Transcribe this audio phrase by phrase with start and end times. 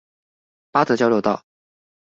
[0.71, 1.45] 八德交流道